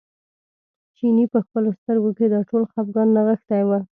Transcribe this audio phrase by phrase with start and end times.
[0.97, 3.69] چیني په خپلو سترګو کې دا ټول خپګان نغښتی و.